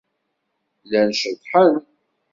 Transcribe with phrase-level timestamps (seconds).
[0.85, 1.75] Llan ceḍḍḥen.